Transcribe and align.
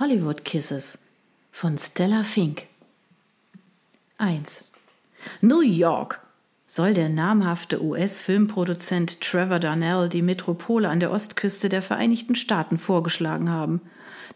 Hollywood 0.00 0.46
Kisses 0.46 1.06
von 1.50 1.76
Stella 1.76 2.24
Fink 2.24 2.66
1. 4.16 4.72
New 5.42 5.60
York 5.60 6.22
soll 6.66 6.94
der 6.94 7.10
namhafte 7.10 7.84
US-Filmproduzent 7.84 9.20
Trevor 9.20 9.58
Darnell 9.58 10.08
die 10.08 10.22
Metropole 10.22 10.88
an 10.88 10.98
der 10.98 11.10
Ostküste 11.10 11.68
der 11.68 11.82
Vereinigten 11.82 12.36
Staaten 12.36 12.78
vorgeschlagen 12.78 13.50
haben. 13.50 13.82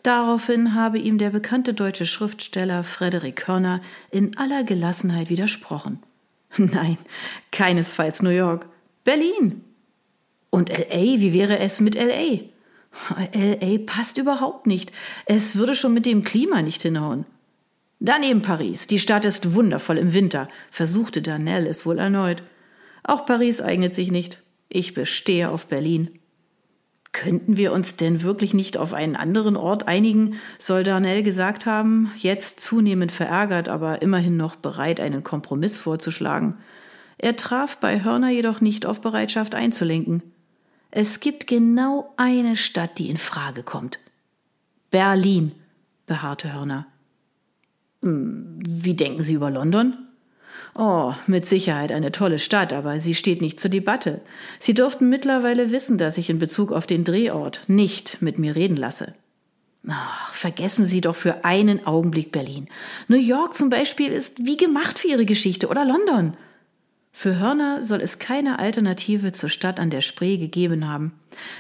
Daraufhin 0.02 0.74
habe 0.74 0.98
ihm 0.98 1.16
der 1.16 1.30
bekannte 1.30 1.72
deutsche 1.72 2.04
Schriftsteller 2.04 2.84
Frederick 2.84 3.48
Hörner 3.48 3.80
in 4.10 4.36
aller 4.36 4.62
Gelassenheit 4.62 5.30
widersprochen. 5.30 6.02
Nein, 6.58 6.98
keinesfalls 7.50 8.20
New 8.20 8.28
York. 8.28 8.66
Berlin. 9.04 9.64
Und 10.50 10.68
LA, 10.68 11.00
wie 11.18 11.32
wäre 11.32 11.58
es 11.60 11.80
mit 11.80 11.94
LA? 11.94 12.40
LA 13.32 13.78
passt 13.86 14.18
überhaupt 14.18 14.66
nicht. 14.66 14.92
Es 15.26 15.56
würde 15.56 15.74
schon 15.74 15.94
mit 15.94 16.06
dem 16.06 16.22
Klima 16.22 16.62
nicht 16.62 16.82
hinhauen. 16.82 17.24
Daneben 17.98 18.42
Paris. 18.42 18.86
Die 18.86 18.98
Stadt 18.98 19.24
ist 19.24 19.54
wundervoll 19.54 19.98
im 19.98 20.12
Winter, 20.12 20.48
versuchte 20.70 21.22
Danell 21.22 21.66
es 21.66 21.86
wohl 21.86 21.98
erneut. 21.98 22.42
Auch 23.02 23.24
Paris 23.24 23.60
eignet 23.60 23.94
sich 23.94 24.10
nicht. 24.10 24.42
Ich 24.68 24.92
bestehe 24.92 25.48
auf 25.50 25.66
Berlin. 25.66 26.18
Könnten 27.12 27.56
wir 27.56 27.72
uns 27.72 27.96
denn 27.96 28.22
wirklich 28.22 28.52
nicht 28.52 28.76
auf 28.76 28.92
einen 28.92 29.16
anderen 29.16 29.56
Ort 29.56 29.88
einigen? 29.88 30.34
soll 30.58 30.82
Darnell 30.82 31.22
gesagt 31.22 31.64
haben, 31.64 32.12
jetzt 32.18 32.60
zunehmend 32.60 33.10
verärgert, 33.10 33.70
aber 33.70 34.02
immerhin 34.02 34.36
noch 34.36 34.56
bereit, 34.56 35.00
einen 35.00 35.22
Kompromiss 35.22 35.78
vorzuschlagen. 35.78 36.58
Er 37.16 37.36
traf 37.36 37.78
bei 37.78 38.04
Hörner 38.04 38.28
jedoch 38.28 38.60
nicht 38.60 38.84
auf 38.84 39.00
Bereitschaft 39.00 39.54
einzulenken. 39.54 40.22
Es 40.98 41.20
gibt 41.20 41.46
genau 41.46 42.14
eine 42.16 42.56
Stadt, 42.56 42.96
die 42.96 43.10
in 43.10 43.18
Frage 43.18 43.62
kommt. 43.62 43.98
Berlin, 44.90 45.52
beharrte 46.06 46.54
Hörner. 46.54 46.86
Hm, 48.00 48.60
wie 48.66 48.94
denken 48.94 49.22
Sie 49.22 49.34
über 49.34 49.50
London? 49.50 49.98
Oh, 50.74 51.12
mit 51.26 51.44
Sicherheit 51.44 51.92
eine 51.92 52.12
tolle 52.12 52.38
Stadt, 52.38 52.72
aber 52.72 52.98
sie 52.98 53.14
steht 53.14 53.42
nicht 53.42 53.60
zur 53.60 53.70
Debatte. 53.70 54.22
Sie 54.58 54.72
dürften 54.72 55.10
mittlerweile 55.10 55.70
wissen, 55.70 55.98
dass 55.98 56.16
ich 56.16 56.30
in 56.30 56.38
Bezug 56.38 56.72
auf 56.72 56.86
den 56.86 57.04
Drehort 57.04 57.64
nicht 57.66 58.22
mit 58.22 58.38
mir 58.38 58.56
reden 58.56 58.78
lasse. 58.78 59.14
Ach, 59.86 60.32
vergessen 60.32 60.86
Sie 60.86 61.02
doch 61.02 61.14
für 61.14 61.44
einen 61.44 61.86
Augenblick 61.86 62.32
Berlin. 62.32 62.68
New 63.08 63.18
York 63.20 63.54
zum 63.54 63.68
Beispiel 63.68 64.12
ist 64.12 64.46
wie 64.46 64.56
gemacht 64.56 64.98
für 64.98 65.08
Ihre 65.08 65.26
Geschichte 65.26 65.68
oder 65.68 65.84
London. 65.84 66.38
Für 67.18 67.38
Hörner 67.38 67.80
soll 67.80 68.02
es 68.02 68.18
keine 68.18 68.58
Alternative 68.58 69.32
zur 69.32 69.48
Stadt 69.48 69.80
an 69.80 69.88
der 69.88 70.02
Spree 70.02 70.36
gegeben 70.36 70.86
haben. 70.86 71.12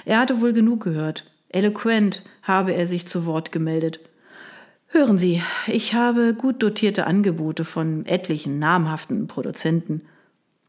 Er 0.04 0.18
hatte 0.18 0.42
wohl 0.42 0.52
genug 0.52 0.84
gehört. 0.84 1.24
Eloquent 1.48 2.22
habe 2.42 2.74
er 2.74 2.86
sich 2.86 3.06
zu 3.06 3.24
Wort 3.24 3.52
gemeldet. 3.52 4.00
Hören 4.88 5.16
Sie, 5.16 5.42
ich 5.66 5.94
habe 5.94 6.34
gut 6.34 6.62
dotierte 6.62 7.06
Angebote 7.06 7.64
von 7.64 8.04
etlichen 8.04 8.58
namhaften 8.58 9.28
Produzenten. 9.28 10.02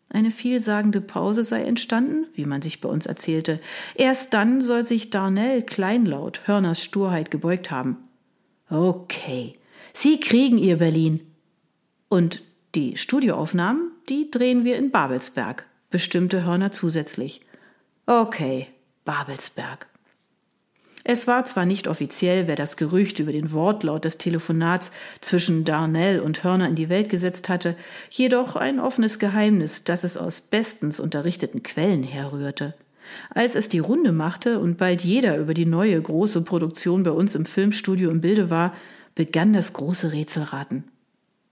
Eine 0.08 0.32
vielsagende 0.32 1.02
Pause 1.02 1.44
sei 1.44 1.64
entstanden, 1.64 2.26
wie 2.36 2.46
man 2.46 2.62
sich 2.62 2.80
bei 2.80 2.88
uns 2.88 3.08
erzählte. 3.08 3.60
Erst 3.94 4.34
dann 4.34 4.62
soll 4.62 4.86
sich 4.86 5.10
Darnell 5.10 5.64
kleinlaut 5.64 6.48
Hörners 6.48 6.82
Sturheit 6.82 7.30
gebeugt 7.30 7.72
haben. 7.72 7.98
Okay, 8.70 9.56
Sie 9.92 10.18
kriegen 10.22 10.58
Ihr 10.58 10.78
Berlin. 10.78 11.20
Und 12.08 12.42
die 12.74 12.96
Studioaufnahmen, 12.96 13.92
die 14.10 14.32
drehen 14.32 14.64
wir 14.64 14.78
in 14.78 14.92
Babelsberg, 14.92 15.66
bestimmte 15.90 16.44
Hörner 16.44 16.72
zusätzlich. 16.72 17.42
Okay, 18.06 18.68
Babelsberg. 19.06 19.88
Es 21.10 21.26
war 21.26 21.46
zwar 21.46 21.66
nicht 21.66 21.88
offiziell, 21.88 22.48
wer 22.48 22.58
das 22.58 22.76
Gerücht 22.76 23.20
über 23.20 23.32
den 23.32 23.54
Wortlaut 23.54 24.04
des 24.04 24.18
Telefonats 24.18 24.92
zwischen 25.22 25.64
Darnell 25.64 26.20
und 26.20 26.44
Hörner 26.44 26.68
in 26.68 26.76
die 26.76 26.90
Welt 26.90 27.10
gesetzt 27.10 27.48
hatte, 27.48 27.78
jedoch 28.10 28.58
ein 28.58 28.82
offenes 28.82 29.18
Geheimnis, 29.18 29.86
das 29.86 30.04
es 30.04 30.18
aus 30.18 30.42
bestens 30.42 31.00
unterrichteten 31.00 31.64
Quellen 31.64 32.04
herrührte. 32.04 32.74
Als 33.30 33.56
es 33.56 33.70
die 33.70 33.80
Runde 33.80 34.12
machte 34.12 34.60
und 34.60 34.78
bald 34.78 35.02
jeder 35.02 35.38
über 35.38 35.54
die 35.54 35.66
neue 35.66 36.02
große 36.02 36.42
Produktion 36.42 37.04
bei 37.04 37.12
uns 37.12 37.36
im 37.36 37.46
Filmstudio 37.46 38.10
im 38.10 38.20
Bilde 38.20 38.50
war, 38.50 38.74
begann 39.16 39.54
das 39.54 39.72
große 39.72 40.12
Rätselraten. 40.12 40.84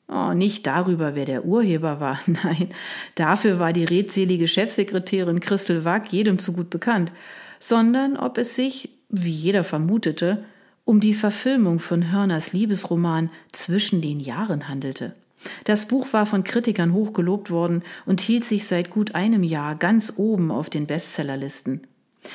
Oh, 0.07 0.33
nicht 0.33 0.67
darüber, 0.67 1.15
wer 1.15 1.25
der 1.25 1.45
Urheber 1.45 1.99
war. 1.99 2.19
Nein, 2.27 2.69
dafür 3.15 3.59
war 3.59 3.73
die 3.73 3.85
redselige 3.85 4.47
Chefsekretärin 4.47 5.39
Christel 5.39 5.83
Wack 5.83 6.11
jedem 6.11 6.37
zu 6.37 6.53
gut 6.53 6.69
bekannt, 6.69 7.11
sondern 7.59 8.15
ob 8.17 8.37
es 8.37 8.55
sich, 8.55 8.89
wie 9.09 9.31
jeder 9.31 9.63
vermutete, 9.63 10.43
um 10.83 10.99
die 10.99 11.15
Verfilmung 11.15 11.79
von 11.79 12.11
Hörners 12.11 12.53
Liebesroman 12.53 13.31
Zwischen 13.51 14.01
den 14.01 14.19
Jahren 14.19 14.69
handelte. 14.69 15.15
Das 15.63 15.87
Buch 15.87 16.07
war 16.11 16.25
von 16.25 16.43
Kritikern 16.43 16.93
hochgelobt 16.93 17.49
worden 17.49 17.83
und 18.05 18.21
hielt 18.21 18.45
sich 18.45 18.65
seit 18.65 18.89
gut 18.89 19.15
einem 19.15 19.43
Jahr 19.43 19.75
ganz 19.75 20.13
oben 20.17 20.51
auf 20.51 20.69
den 20.69 20.85
Bestsellerlisten. 20.85 21.87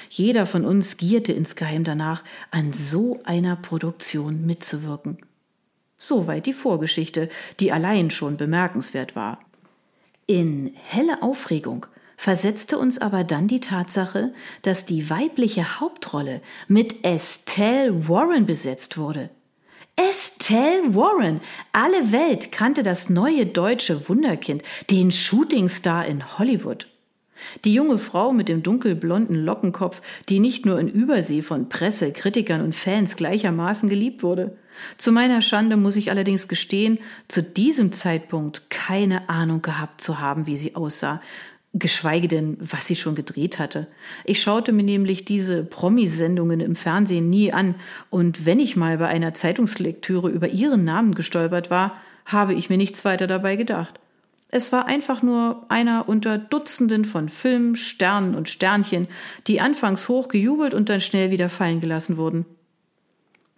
Jeder 0.09 0.47
von 0.47 0.65
uns 0.65 0.97
gierte 0.97 1.33
insgeheim 1.33 1.85
danach, 1.85 2.23
an 2.51 2.73
so 2.73 3.21
einer 3.25 3.57
Produktion 3.57 4.47
mitzuwirken. 4.47 5.19
Soweit 6.03 6.47
die 6.47 6.55
Vorgeschichte, 6.55 7.29
die 7.61 7.73
allein 7.73 8.11
schon 8.11 8.39
bemerkenswert 8.39 9.15
war. 9.15 9.39
In 10.27 10.73
helle 10.75 11.23
Aufregung 11.23 11.85
versetzte 12.17 12.79
uns 12.79 12.99
aber 12.99 13.23
dann 13.23 13.49
die 13.49 13.61
Tatsache, 13.61 14.33
dass 14.63 14.87
die 14.87 15.11
weibliche 15.11 15.79
Hauptrolle 15.79 16.41
mit 16.69 17.05
Estelle 17.05 18.09
Warren 18.09 18.47
besetzt 18.47 18.97
wurde. 18.97 19.29
Estelle 19.97 20.95
Warren. 20.95 21.43
Alle 21.73 22.13
Welt 22.13 22.51
kannte 22.51 22.83
das 22.83 23.11
neue 23.11 23.45
deutsche 23.45 24.09
Wunderkind, 24.09 24.63
den 24.89 25.13
Shootingstar 25.13 26.07
in 26.07 26.39
Hollywood. 26.39 26.89
Die 27.65 27.75
junge 27.75 27.99
Frau 27.99 28.33
mit 28.33 28.49
dem 28.49 28.63
dunkelblonden 28.63 29.37
Lockenkopf, 29.37 30.01
die 30.29 30.41
nicht 30.41 30.67
nur 30.67 30.79
in 30.79 30.89
Übersee 30.89 31.43
von 31.43 31.69
Presse, 31.69 32.13
Kritikern 32.13 32.63
und 32.63 32.75
Fans 32.75 33.17
gleichermaßen 33.17 33.89
geliebt 33.89 34.23
wurde. 34.23 34.57
Zu 34.97 35.13
meiner 35.13 35.43
Schande 35.43 35.77
muss 35.77 35.97
ich 35.97 36.11
allerdings 36.11 36.49
gestehen, 36.49 36.99
zu 37.29 37.43
diesem 37.43 37.93
Zeitpunkt 37.93 38.71
keine 38.71 39.29
Ahnung 39.29 39.63
gehabt 39.63 40.01
zu 40.01 40.21
haben, 40.21 40.47
wie 40.47 40.57
sie 40.57 40.75
aussah, 40.75 41.21
geschweige 41.73 42.29
denn, 42.29 42.57
was 42.61 42.87
sie 42.87 42.97
schon 42.97 43.15
gedreht 43.15 43.59
hatte. 43.59 43.87
Ich 44.25 44.43
schaute 44.43 44.73
mir 44.73 44.83
nämlich 44.83 45.25
diese 45.25 45.63
Promisendungen 45.63 46.61
im 46.61 46.75
Fernsehen 46.75 47.31
nie 47.31 47.53
an, 47.53 47.77
und 48.11 48.45
wenn 48.45 48.59
ich 48.59 48.77
mal 48.77 48.99
bei 48.99 49.07
einer 49.07 49.35
Zeitungslektüre 49.35 50.29
über 50.29 50.49
ihren 50.49 50.85
Namen 50.85 51.15
gestolpert 51.15 51.71
war, 51.71 51.97
habe 52.27 52.55
ich 52.55 52.71
mir 52.71 52.77
nichts 52.77 53.05
weiter 53.05 53.27
dabei 53.27 53.57
gedacht. 53.57 54.01
Es 54.53 54.73
war 54.73 54.87
einfach 54.87 55.23
nur 55.23 55.65
einer 55.69 56.09
unter 56.09 56.37
Dutzenden 56.37 57.05
von 57.05 57.29
Filmen, 57.29 57.77
Sternen 57.77 58.35
und 58.35 58.49
Sternchen, 58.49 59.07
die 59.47 59.61
anfangs 59.61 60.09
hoch 60.09 60.27
gejubelt 60.27 60.75
und 60.75 60.89
dann 60.89 61.01
schnell 61.01 61.31
wieder 61.31 61.49
fallen 61.49 61.81
gelassen 61.81 62.17
wurden. 62.17 62.47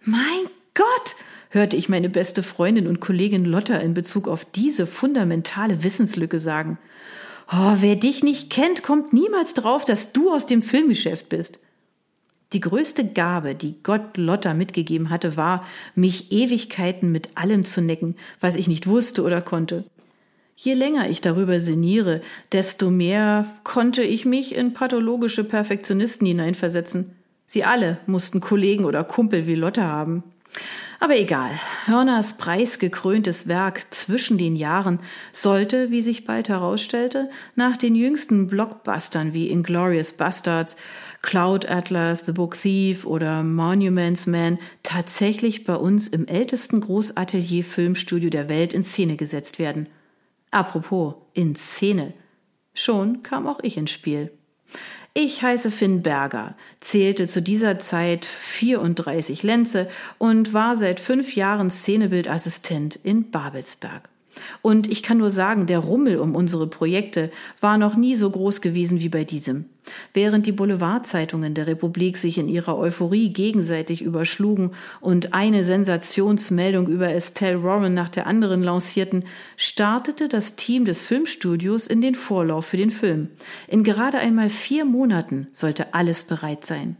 Mein 0.05 0.47
Gott, 0.75 1.15
hörte 1.49 1.77
ich 1.77 1.89
meine 1.89 2.09
beste 2.09 2.43
Freundin 2.43 2.87
und 2.87 2.99
Kollegin 2.99 3.45
Lotta 3.45 3.77
in 3.77 3.95
Bezug 3.95 4.27
auf 4.27 4.45
diese 4.45 4.85
fundamentale 4.85 5.83
Wissenslücke 5.83 6.37
sagen. 6.37 6.77
Oh, 7.51 7.75
wer 7.79 7.95
dich 7.95 8.23
nicht 8.23 8.51
kennt, 8.51 8.83
kommt 8.83 9.13
niemals 9.13 9.55
drauf, 9.55 9.85
dass 9.85 10.13
du 10.13 10.31
aus 10.31 10.45
dem 10.45 10.61
Filmgeschäft 10.61 11.27
bist. 11.27 11.59
Die 12.53 12.59
größte 12.59 13.07
Gabe, 13.07 13.55
die 13.55 13.81
Gott 13.81 14.15
Lotta 14.15 14.53
mitgegeben 14.53 15.09
hatte, 15.09 15.37
war, 15.37 15.65
mich 15.95 16.31
Ewigkeiten 16.31 17.11
mit 17.11 17.35
allem 17.35 17.65
zu 17.65 17.81
necken, 17.81 18.15
was 18.39 18.55
ich 18.55 18.67
nicht 18.67 18.85
wusste 18.85 19.23
oder 19.23 19.41
konnte. 19.41 19.85
Je 20.55 20.75
länger 20.75 21.09
ich 21.09 21.21
darüber 21.21 21.59
sinniere, 21.59 22.21
desto 22.51 22.91
mehr 22.91 23.45
konnte 23.63 24.03
ich 24.03 24.25
mich 24.25 24.55
in 24.55 24.73
pathologische 24.73 25.43
Perfektionisten 25.43 26.27
hineinversetzen. 26.27 27.15
Sie 27.45 27.63
alle 27.63 27.97
mussten 28.05 28.39
Kollegen 28.39 28.85
oder 28.85 29.03
Kumpel 29.03 29.47
wie 29.47 29.55
Lotte 29.55 29.83
haben. 29.83 30.23
Aber 30.99 31.17
egal, 31.17 31.51
Hörners 31.85 32.37
preisgekröntes 32.37 33.47
Werk 33.47 33.93
zwischen 33.93 34.37
den 34.37 34.55
Jahren 34.55 34.99
sollte, 35.33 35.91
wie 35.91 36.01
sich 36.01 36.23
bald 36.23 36.47
herausstellte, 36.47 37.29
nach 37.55 37.75
den 37.75 37.95
jüngsten 37.95 38.47
Blockbustern 38.47 39.33
wie 39.33 39.49
Inglorious 39.49 40.13
Bastards, 40.13 40.77
Cloud 41.21 41.69
Atlas, 41.69 42.25
The 42.25 42.31
Book 42.31 42.55
Thief 42.55 43.05
oder 43.05 43.43
Monuments 43.43 44.27
Man 44.27 44.59
tatsächlich 44.83 45.65
bei 45.65 45.75
uns 45.75 46.07
im 46.07 46.25
ältesten 46.25 46.79
Großatelier-Filmstudio 46.79 48.29
der 48.29 48.47
Welt 48.47 48.73
in 48.73 48.83
Szene 48.83 49.17
gesetzt 49.17 49.59
werden– 49.59 49.89
Apropos, 50.53 51.15
in 51.33 51.55
Szene. 51.55 52.13
Schon 52.75 53.23
kam 53.23 53.47
auch 53.47 53.59
ich 53.63 53.75
ins 53.75 53.89
Spiel. 53.89 54.31
Ich 55.15 55.41
heiße 55.41 55.71
Finn 55.71 56.03
Berger, 56.03 56.55
zählte 56.79 57.27
zu 57.27 57.41
dieser 57.41 57.79
Zeit 57.79 58.25
34 58.25 59.41
Lenze 59.41 59.89
und 60.19 60.53
war 60.53 60.75
seit 60.75 60.99
fünf 60.99 61.35
Jahren 61.35 61.71
Szenebildassistent 61.71 62.95
in 62.95 63.31
Babelsberg. 63.31 64.09
Und 64.61 64.87
ich 64.91 65.01
kann 65.01 65.17
nur 65.17 65.31
sagen, 65.31 65.65
der 65.65 65.79
Rummel 65.79 66.17
um 66.17 66.35
unsere 66.35 66.67
Projekte 66.67 67.31
war 67.59 67.79
noch 67.79 67.95
nie 67.95 68.15
so 68.15 68.29
groß 68.29 68.61
gewesen 68.61 68.99
wie 68.99 69.09
bei 69.09 69.23
diesem. 69.23 69.65
Während 70.13 70.45
die 70.45 70.51
Boulevardzeitungen 70.51 71.53
der 71.53 71.67
Republik 71.67 72.17
sich 72.17 72.37
in 72.37 72.47
ihrer 72.47 72.77
Euphorie 72.77 73.29
gegenseitig 73.29 74.01
überschlugen 74.01 74.71
und 75.01 75.33
eine 75.33 75.63
Sensationsmeldung 75.63 76.87
über 76.87 77.13
Estelle 77.13 77.63
Warren 77.63 77.93
nach 77.93 78.09
der 78.09 78.27
anderen 78.27 78.63
lancierten, 78.63 79.25
startete 79.57 80.27
das 80.27 80.55
Team 80.55 80.85
des 80.85 81.01
Filmstudios 81.01 81.87
in 81.87 82.01
den 82.01 82.15
Vorlauf 82.15 82.65
für 82.65 82.77
den 82.77 82.91
Film. 82.91 83.29
In 83.67 83.83
gerade 83.83 84.19
einmal 84.19 84.49
vier 84.49 84.85
Monaten 84.85 85.47
sollte 85.51 85.93
alles 85.93 86.23
bereit 86.23 86.65
sein. 86.65 86.97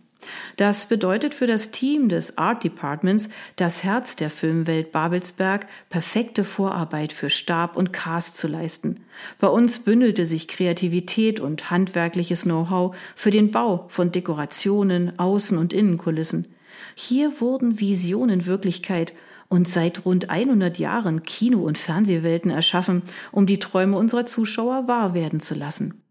Das 0.57 0.87
bedeutet 0.87 1.33
für 1.33 1.47
das 1.47 1.71
Team 1.71 2.09
des 2.09 2.37
Art 2.37 2.63
Departments, 2.63 3.29
das 3.55 3.83
Herz 3.83 4.15
der 4.15 4.29
Filmwelt 4.29 4.91
Babelsberg, 4.91 5.67
perfekte 5.89 6.43
Vorarbeit 6.43 7.13
für 7.13 7.29
Stab 7.29 7.75
und 7.75 7.93
Cast 7.93 8.37
zu 8.37 8.47
leisten. 8.47 9.01
Bei 9.39 9.47
uns 9.47 9.79
bündelte 9.79 10.25
sich 10.25 10.47
Kreativität 10.47 11.39
und 11.39 11.71
handwerkliches 11.71 12.43
Know-how 12.43 12.95
für 13.15 13.31
den 13.31 13.51
Bau 13.51 13.85
von 13.87 14.11
Dekorationen, 14.11 15.17
Außen- 15.17 15.57
und 15.57 15.73
Innenkulissen. 15.73 16.47
Hier 16.95 17.39
wurden 17.41 17.79
Visionen 17.79 18.45
Wirklichkeit 18.45 19.13
und 19.49 19.67
seit 19.67 20.05
rund 20.05 20.29
100 20.29 20.79
Jahren 20.79 21.23
Kino- 21.23 21.63
und 21.63 21.77
Fernsehwelten 21.77 22.51
erschaffen, 22.51 23.03
um 23.31 23.45
die 23.45 23.59
Träume 23.59 23.97
unserer 23.97 24.25
Zuschauer 24.25 24.87
wahr 24.87 25.13
werden 25.13 25.39
zu 25.39 25.55
lassen. 25.55 26.02